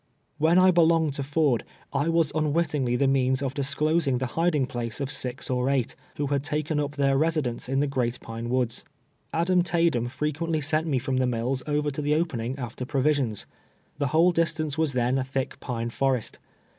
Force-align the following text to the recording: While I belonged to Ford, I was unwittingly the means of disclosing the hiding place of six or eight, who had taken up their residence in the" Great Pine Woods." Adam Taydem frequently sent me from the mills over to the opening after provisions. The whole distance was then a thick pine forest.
While 0.39 0.59
I 0.59 0.71
belonged 0.71 1.13
to 1.13 1.21
Ford, 1.23 1.63
I 1.93 2.09
was 2.09 2.31
unwittingly 2.33 2.95
the 2.95 3.05
means 3.05 3.43
of 3.43 3.53
disclosing 3.53 4.17
the 4.17 4.25
hiding 4.33 4.65
place 4.65 4.99
of 4.99 5.11
six 5.11 5.47
or 5.47 5.69
eight, 5.69 5.95
who 6.15 6.25
had 6.25 6.43
taken 6.43 6.79
up 6.79 6.95
their 6.95 7.15
residence 7.19 7.69
in 7.69 7.81
the" 7.81 7.87
Great 7.95 8.19
Pine 8.19 8.49
Woods." 8.49 8.83
Adam 9.31 9.61
Taydem 9.61 10.07
frequently 10.07 10.59
sent 10.59 10.87
me 10.87 10.97
from 10.97 11.17
the 11.17 11.27
mills 11.27 11.61
over 11.67 11.91
to 11.91 12.01
the 12.01 12.15
opening 12.15 12.57
after 12.57 12.83
provisions. 12.83 13.45
The 13.99 14.07
whole 14.07 14.31
distance 14.31 14.75
was 14.75 14.93
then 14.93 15.19
a 15.19 15.23
thick 15.23 15.59
pine 15.59 15.91
forest. 15.91 16.39